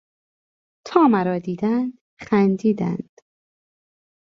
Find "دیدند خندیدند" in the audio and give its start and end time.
1.39-3.21